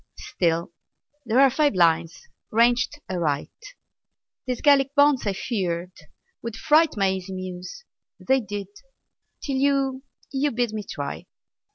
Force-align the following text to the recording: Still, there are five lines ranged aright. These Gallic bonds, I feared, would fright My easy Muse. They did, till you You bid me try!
Still, 0.17 0.71
there 1.27 1.39
are 1.39 1.51
five 1.51 1.75
lines 1.75 2.27
ranged 2.49 2.99
aright. 3.07 3.51
These 4.47 4.61
Gallic 4.61 4.95
bonds, 4.95 5.27
I 5.27 5.33
feared, 5.33 5.91
would 6.41 6.55
fright 6.55 6.97
My 6.97 7.11
easy 7.11 7.33
Muse. 7.33 7.83
They 8.19 8.39
did, 8.41 8.69
till 9.43 9.57
you 9.57 10.01
You 10.31 10.49
bid 10.53 10.73
me 10.73 10.81
try! 10.89 11.27